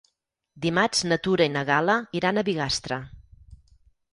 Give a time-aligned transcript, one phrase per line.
[0.63, 2.99] Dimarts na Tura i na Gal·la iran a Bigastre.